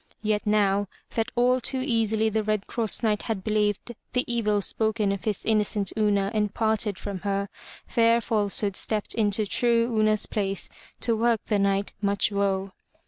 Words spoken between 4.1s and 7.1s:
the evil spoken of his innocent Una and parted